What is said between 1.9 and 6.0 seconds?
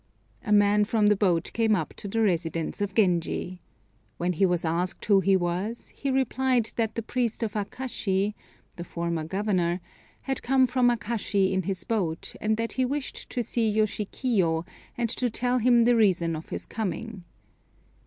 to the residence of Genji. When he was asked who he was,